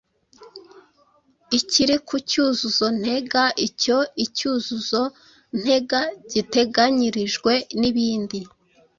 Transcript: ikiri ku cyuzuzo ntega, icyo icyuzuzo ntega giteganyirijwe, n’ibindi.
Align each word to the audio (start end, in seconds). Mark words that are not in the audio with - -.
ikiri 1.59 1.95
ku 2.07 2.15
cyuzuzo 2.29 2.87
ntega, 2.99 3.43
icyo 3.67 3.97
icyuzuzo 4.25 5.01
ntega 5.61 6.01
giteganyirijwe, 6.31 7.53
n’ibindi. 7.79 8.39